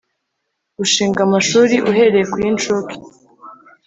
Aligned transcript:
Gushinga 0.77 1.19
amashuri 1.27 1.75
uhereye 1.89 2.25
ku 2.31 2.37
y 2.43 2.45
incuke 2.51 2.95